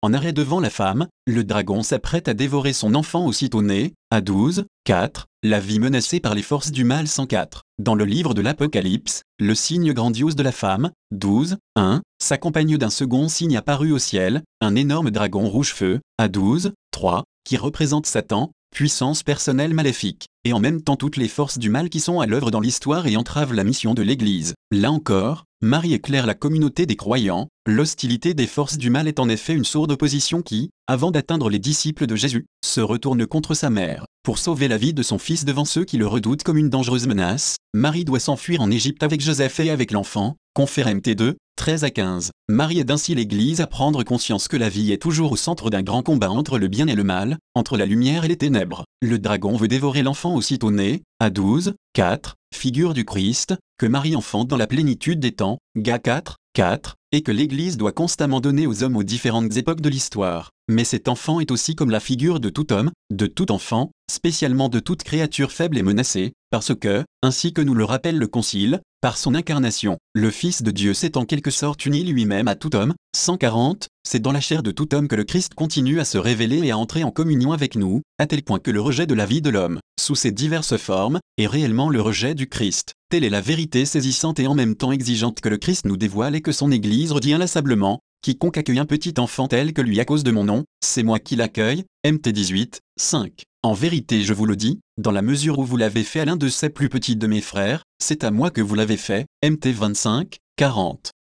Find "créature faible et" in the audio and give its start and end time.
65.02-65.82